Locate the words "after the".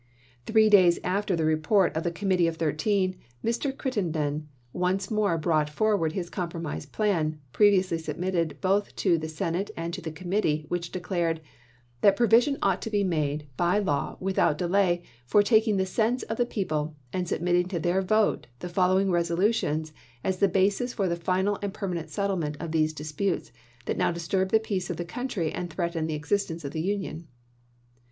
1.03-1.45